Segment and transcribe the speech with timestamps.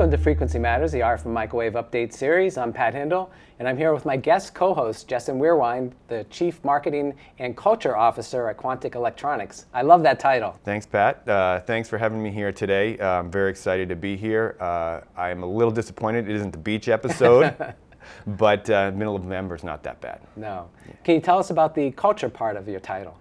[0.00, 2.56] Welcome to Frequency Matters, the RF and Microwave Update series.
[2.56, 6.64] I'm Pat Hindle, and I'm here with my guest co host, Justin Weirwine, the Chief
[6.64, 9.66] Marketing and Culture Officer at Quantic Electronics.
[9.74, 10.58] I love that title.
[10.64, 11.28] Thanks, Pat.
[11.28, 12.96] Uh, thanks for having me here today.
[12.98, 14.56] Uh, I'm very excited to be here.
[14.58, 17.54] Uh, I'm a little disappointed it isn't the beach episode.
[18.26, 20.22] but uh, middle of November is not that bad.
[20.34, 20.70] No.
[21.04, 23.18] Can you tell us about the culture part of your title?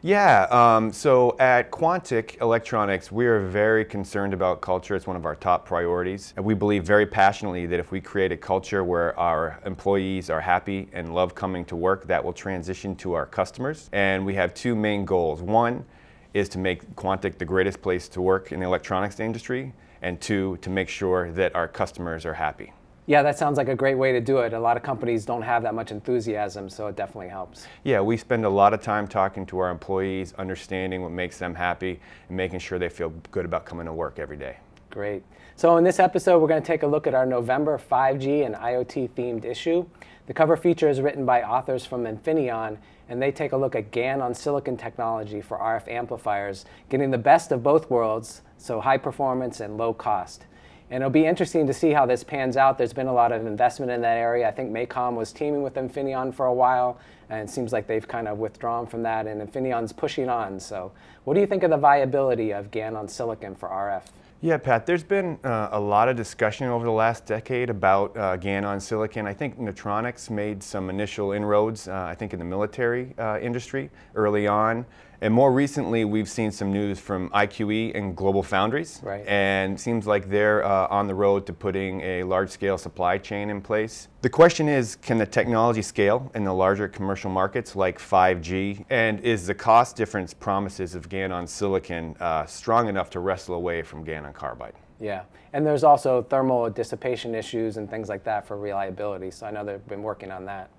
[0.00, 4.94] Yeah, um, so at Quantic Electronics, we are very concerned about culture.
[4.94, 6.34] It's one of our top priorities.
[6.36, 10.40] And we believe very passionately that if we create a culture where our employees are
[10.40, 13.90] happy and love coming to work, that will transition to our customers.
[13.92, 15.42] And we have two main goals.
[15.42, 15.84] One
[16.32, 20.58] is to make Quantic the greatest place to work in the electronics industry, and two,
[20.60, 22.72] to make sure that our customers are happy.
[23.08, 24.52] Yeah, that sounds like a great way to do it.
[24.52, 27.66] A lot of companies don't have that much enthusiasm, so it definitely helps.
[27.82, 31.54] Yeah, we spend a lot of time talking to our employees, understanding what makes them
[31.54, 34.58] happy, and making sure they feel good about coming to work every day.
[34.90, 35.22] Great.
[35.56, 38.54] So, in this episode, we're going to take a look at our November 5G and
[38.54, 39.86] IoT themed issue.
[40.26, 42.76] The cover feature is written by authors from Infineon,
[43.08, 47.16] and they take a look at GaN on silicon technology for RF amplifiers, getting the
[47.16, 50.44] best of both worlds, so high performance and low cost.
[50.90, 52.78] And it'll be interesting to see how this pans out.
[52.78, 54.48] There's been a lot of investment in that area.
[54.48, 56.98] I think MACOM was teaming with Infineon for a while,
[57.30, 60.58] and it seems like they've kind of withdrawn from that, and Infineon's pushing on.
[60.60, 60.92] So,
[61.24, 64.04] what do you think of the viability of GaN on silicon for RF?
[64.40, 68.36] Yeah, Pat, there's been uh, a lot of discussion over the last decade about uh,
[68.36, 69.26] GaN on silicon.
[69.26, 73.90] I think Nitronex made some initial inroads, uh, I think, in the military uh, industry
[74.14, 74.86] early on.
[75.20, 79.00] And more recently, we've seen some news from IQE and Global Foundries.
[79.02, 79.26] Right.
[79.26, 83.18] And it seems like they're uh, on the road to putting a large scale supply
[83.18, 84.06] chain in place.
[84.22, 88.84] The question is can the technology scale in the larger commercial markets like 5G?
[88.90, 93.54] And is the cost difference promises of GaN on silicon uh, strong enough to wrestle
[93.54, 94.74] away from GaN on carbide?
[95.00, 95.22] Yeah.
[95.52, 99.30] And there's also thermal dissipation issues and things like that for reliability.
[99.30, 100.70] So I know they've been working on that.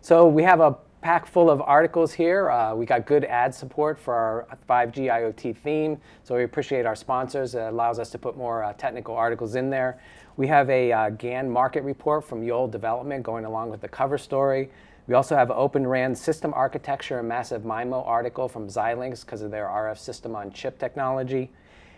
[0.00, 2.50] So we have a pack full of articles here.
[2.50, 6.96] Uh, we got good ad support for our 5G IoT theme, so we appreciate our
[6.96, 7.54] sponsors.
[7.54, 10.00] It allows us to put more uh, technical articles in there.
[10.36, 14.18] We have a uh, GaN market report from Yole Development going along with the cover
[14.18, 14.70] story.
[15.10, 19.50] We also have Open RAN system architecture and massive MIMO article from Xilinx because of
[19.50, 21.50] their RF system on chip technology.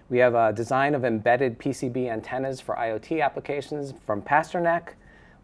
[0.08, 4.94] We have a design of embedded PCB antennas for IoT applications from Pasternack.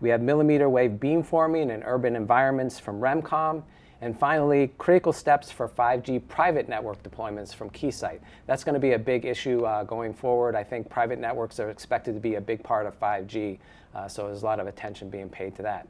[0.01, 3.63] We have millimeter wave beamforming in urban environments from Remcom.
[4.01, 8.21] And finally, critical steps for 5G private network deployments from Keysight.
[8.47, 10.57] That's going to be a big issue uh, going forward.
[10.57, 13.59] I think private networks are expected to be a big part of 5G,
[13.95, 15.87] uh, so there's a lot of attention being paid to that.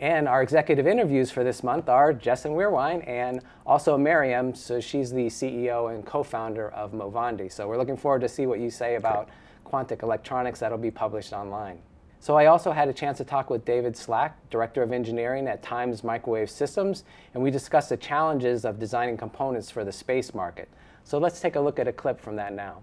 [0.00, 4.54] And our executive interviews for this month are Justin Weirwine and also Maryam.
[4.54, 7.50] So she's the CEO and co-founder of Movandi.
[7.50, 9.28] So we're looking forward to see what you say about
[9.66, 10.60] Quantic Electronics.
[10.60, 11.80] That'll be published online.
[12.20, 15.62] So I also had a chance to talk with David Slack, Director of Engineering at
[15.62, 17.04] Times Microwave Systems,
[17.34, 20.68] and we discussed the challenges of designing components for the space market.
[21.04, 22.82] So let's take a look at a clip from that now.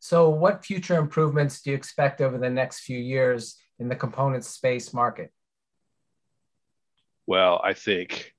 [0.00, 4.44] So what future improvements do you expect over the next few years in the component
[4.44, 5.32] space market?
[7.28, 8.34] Well, I think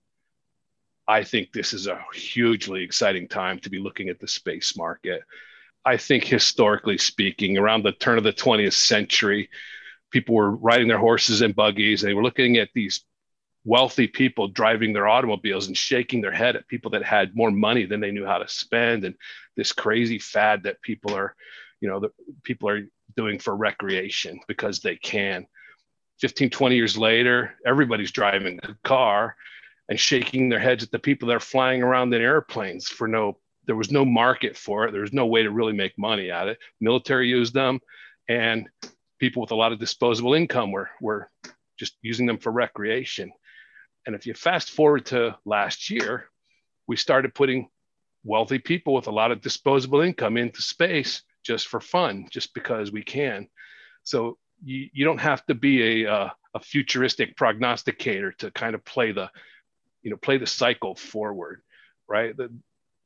[1.08, 5.22] I think this is a hugely exciting time to be looking at the space market.
[5.86, 9.52] I think historically speaking, around the turn of the 20th century,
[10.10, 13.06] people were riding their horses and buggies and they were looking at these
[13.64, 17.86] wealthy people driving their automobiles and shaking their head at people that had more money
[17.86, 19.14] than they knew how to spend and
[19.56, 21.36] this crazy fad that people are
[21.80, 22.12] you know that
[22.42, 25.46] people are doing for recreation because they can
[26.20, 29.36] 15 20 years later everybody's driving a car
[29.88, 33.38] and shaking their heads at the people that are flying around in airplanes for no
[33.70, 34.92] there was no market for it.
[34.92, 36.58] There was no way to really make money at it.
[36.82, 37.80] Military used them,
[38.28, 38.68] and
[39.20, 41.30] people with a lot of disposable income were were
[41.78, 43.32] just using them for recreation.
[44.08, 46.26] And if you fast forward to last year,
[46.88, 47.70] we started putting
[48.24, 52.92] wealthy people with a lot of disposable income into space just for fun, just because
[52.92, 53.48] we can.
[54.04, 58.84] So you, you don't have to be a, uh, a futuristic prognosticator to kind of
[58.84, 59.30] play the,
[60.02, 61.62] you know, play the cycle forward,
[62.08, 62.36] right?
[62.36, 62.52] The,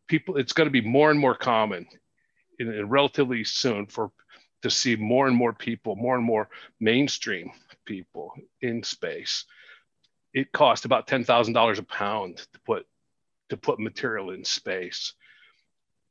[0.08, 1.88] people it's going to be more and more common
[2.60, 4.12] in, in relatively soon for
[4.62, 7.52] to see more and more people more and more mainstream
[7.86, 9.46] people in space
[10.34, 12.86] it costs about $10,000 a pound to put
[13.50, 15.14] to put material in space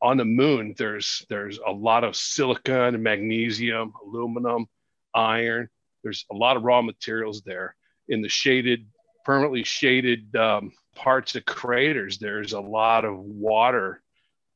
[0.00, 4.67] on the moon there's there's a lot of silicon magnesium aluminum
[5.14, 5.69] iron
[6.03, 7.75] there's a lot of raw materials there
[8.09, 8.87] in the shaded
[9.25, 14.03] permanently shaded um, parts of craters, there's a lot of water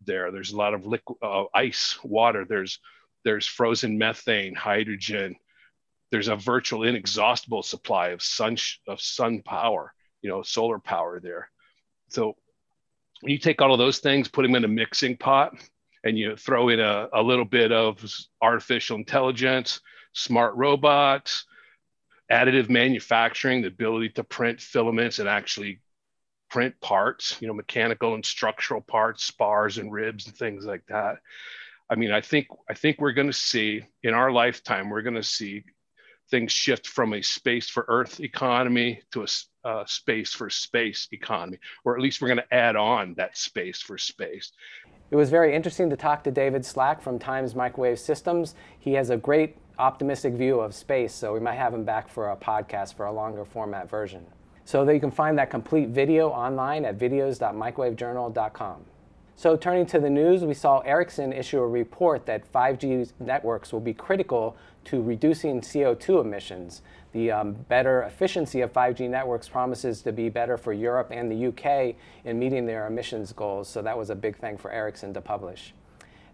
[0.04, 0.30] there.
[0.30, 2.44] There's a lot of liquid uh, ice water.
[2.48, 2.78] There's
[3.24, 5.36] there's frozen methane, hydrogen.
[6.12, 8.56] There's a virtual inexhaustible supply of sun
[8.86, 9.92] of sun power,
[10.22, 11.50] you know, solar power there.
[12.10, 12.36] So
[13.20, 15.54] when you take all of those things, put them in a mixing pot,
[16.04, 18.04] and you throw in a, a little bit of
[18.40, 19.80] artificial intelligence,
[20.16, 21.44] smart robots,
[22.32, 25.80] additive manufacturing, the ability to print filaments and actually
[26.50, 31.16] print parts, you know, mechanical and structural parts, spars and ribs and things like that.
[31.88, 35.14] I mean, I think I think we're going to see in our lifetime we're going
[35.14, 35.64] to see
[36.30, 39.26] things shift from a space for Earth economy to a
[39.68, 43.80] uh, space for space economy, or at least we're going to add on that space
[43.80, 44.52] for space.
[45.10, 48.54] It was very interesting to talk to David Slack from Times Microwave Systems.
[48.78, 52.30] He has a great optimistic view of space, so we might have him back for
[52.30, 54.26] a podcast for a longer format version.
[54.64, 58.84] So that you can find that complete video online at videos.microwavejournal.com.
[59.38, 63.80] So turning to the news, we saw Ericsson issue a report that 5G networks will
[63.80, 64.56] be critical
[64.86, 66.80] to reducing CO2 emissions.
[67.12, 71.48] The um, better efficiency of 5G networks promises to be better for Europe and the
[71.48, 71.94] UK
[72.24, 73.68] in meeting their emissions goals.
[73.68, 75.74] So that was a big thing for Ericsson to publish.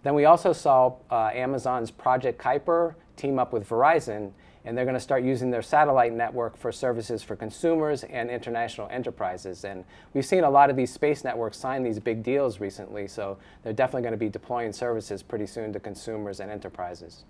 [0.04, 4.32] Then we also saw uh, Amazon's Project Kuiper team up with Verizon
[4.64, 8.88] and they're going to start using their satellite network for services for consumers and international
[8.90, 9.64] enterprises.
[9.64, 9.84] And
[10.14, 13.72] we've seen a lot of these space networks sign these big deals recently, so they're
[13.72, 17.24] definitely going to be deploying services pretty soon to consumers and enterprises.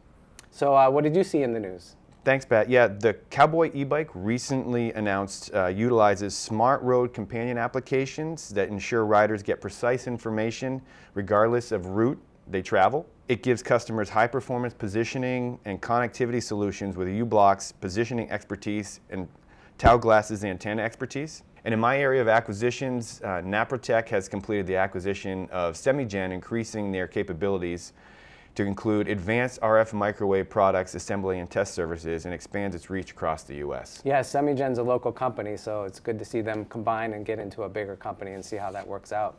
[0.50, 1.96] So, uh, what did you see in the news?
[2.24, 2.68] Thanks, Pat.
[2.68, 9.42] Yeah, the Cowboy e-bike recently announced uh, utilizes smart road companion applications that ensure riders
[9.42, 10.82] get precise information
[11.14, 13.06] regardless of route they travel.
[13.28, 19.28] It gives customers high performance positioning and connectivity solutions with u-blox positioning expertise and
[19.78, 21.42] Taoglas's antenna expertise.
[21.64, 26.90] And in my area of acquisitions, uh, Naprotek has completed the acquisition of Semigen, increasing
[26.90, 27.92] their capabilities
[28.54, 33.44] to include advanced RF microwave products, assembly and test services, and expands its reach across
[33.44, 34.02] the U.S.
[34.04, 37.62] Yeah, Semigen's a local company, so it's good to see them combine and get into
[37.62, 39.38] a bigger company and see how that works out.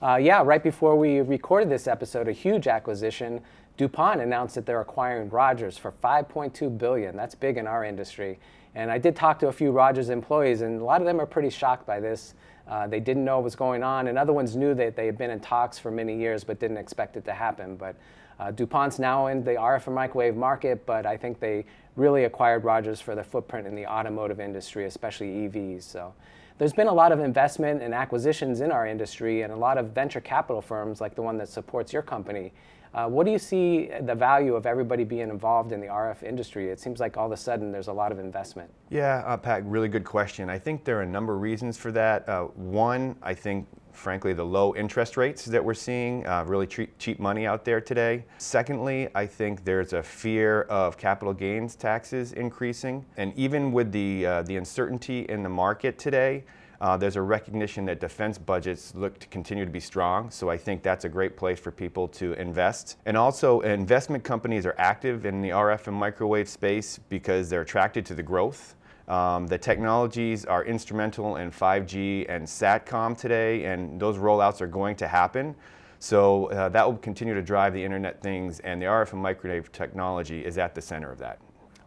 [0.00, 3.40] Uh, yeah, right before we recorded this episode, a huge acquisition.
[3.76, 7.16] DuPont announced that they're acquiring Rogers for 5.2 billion.
[7.16, 8.38] That's big in our industry.
[8.76, 11.26] And I did talk to a few Rogers employees, and a lot of them are
[11.26, 12.34] pretty shocked by this.
[12.68, 15.18] Uh, they didn't know what was going on, and other ones knew that they had
[15.18, 17.74] been in talks for many years but didn't expect it to happen.
[17.74, 17.96] But
[18.38, 21.64] uh, DuPont's now in the RF and microwave market, but I think they
[21.96, 25.82] really acquired Rogers for their footprint in the automotive industry, especially EVs.
[25.82, 26.14] So
[26.58, 29.90] there's been a lot of investment and acquisitions in our industry and a lot of
[29.90, 32.52] venture capital firms like the one that supports your company.
[32.94, 36.68] Uh, what do you see the value of everybody being involved in the RF industry?
[36.70, 38.70] It seems like all of a sudden there's a lot of investment.
[38.90, 40.50] Yeah, uh, Pat, really good question.
[40.50, 42.28] I think there are a number of reasons for that.
[42.28, 46.96] Uh, one, I think frankly, the low interest rates that we're seeing, uh, really cheap,
[46.98, 48.24] cheap money out there today.
[48.38, 53.04] Secondly, I think there's a fear of capital gains taxes increasing.
[53.16, 56.44] And even with the, uh, the uncertainty in the market today,
[56.80, 60.56] uh, there's a recognition that defense budgets look to continue to be strong, so I
[60.56, 62.96] think that's a great place for people to invest.
[63.04, 68.06] And also, investment companies are active in the RF and microwave space because they're attracted
[68.06, 68.76] to the growth.
[69.08, 74.96] Um, the technologies are instrumental in 5G and SATCOM today, and those rollouts are going
[74.96, 75.54] to happen.
[75.98, 79.72] So uh, that will continue to drive the Internet things, and the RF and microwave
[79.72, 81.40] technology is at the center of that.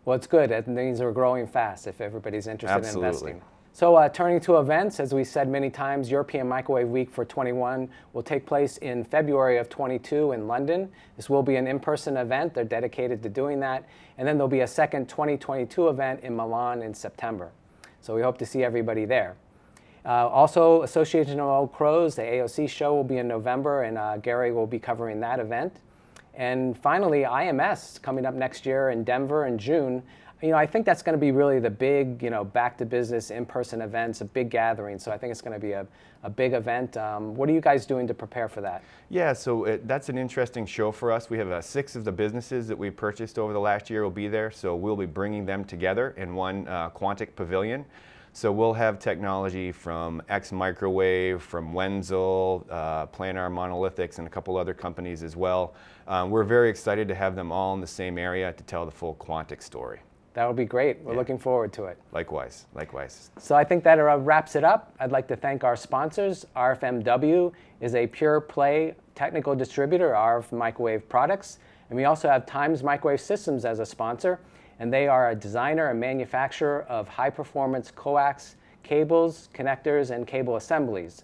[0.04, 0.52] Well, it's good.
[0.52, 3.32] And things are growing fast if everybody's interested Absolutely.
[3.32, 3.42] in investing.
[3.74, 7.88] So, uh, turning to events, as we said many times, European Microwave Week for 21
[8.12, 10.92] will take place in February of 22 in London.
[11.16, 12.54] This will be an in person event.
[12.54, 13.88] They're dedicated to doing that.
[14.18, 17.52] And then there'll be a second 2022 event in Milan in September.
[18.02, 19.38] So, we hope to see everybody there.
[20.04, 24.18] Uh, also, Association of Old Crows, the AOC show will be in November, and uh,
[24.18, 25.78] Gary will be covering that event.
[26.34, 30.04] And finally, IMS coming up next year in Denver in June
[30.42, 32.86] you know, I think that's going to be really the big, you know, back to
[32.86, 34.98] business, in-person events, a big gathering.
[34.98, 35.86] So I think it's going to be a,
[36.24, 36.98] a big event.
[36.98, 38.84] Um, what are you guys doing to prepare for that?
[39.10, 41.30] Yeah, so it, that's an interesting show for us.
[41.30, 44.10] We have uh, six of the businesses that we purchased over the last year will
[44.10, 44.50] be there.
[44.50, 47.86] So we'll be bringing them together in one uh, Quantic pavilion.
[48.34, 54.56] So we'll have technology from X Microwave, from Wenzel, uh, Planar Monolithics, and a couple
[54.56, 55.76] other companies as well.
[56.08, 58.92] Um, we're very excited to have them all in the same area to tell the
[58.92, 60.00] full Quantic story.
[60.34, 61.00] That would be great.
[61.02, 61.18] We're yeah.
[61.18, 61.98] looking forward to it.
[62.14, 63.32] Likewise, likewise.
[63.38, 64.96] So I think that wraps it up.
[65.00, 66.46] I'd like to thank our sponsors.
[66.56, 71.60] RFMW is a pure play technical distributor of microwave products.
[71.90, 74.40] And we also have Times Microwave Systems as a sponsor.
[74.80, 80.56] And they are a designer and manufacturer of high performance coax cables, connectors, and cable
[80.56, 81.24] assemblies.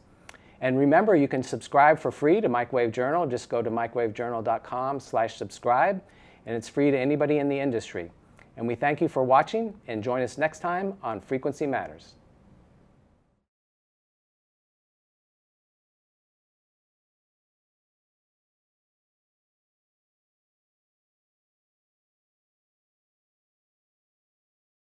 [0.61, 3.25] And remember, you can subscribe for free to Microwave Journal.
[3.27, 6.01] Just go to microwavejournal.com slash subscribe.
[6.45, 8.09] and it's free to anybody in the industry.
[8.57, 12.15] And we thank you for watching and join us next time on Frequency Matters.